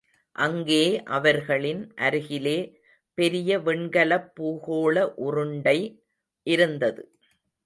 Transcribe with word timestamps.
அங்கே 0.35 0.85
அவர்களின் 1.09 1.93
அருகிலே 1.95 2.55
பெரிய 3.17 3.59
வெண்கலப் 3.59 4.29
பூகோள 4.35 4.95
உருண்டை 5.19 5.77
இருந்தது. 6.47 7.03